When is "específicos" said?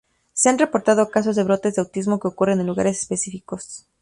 3.03-3.85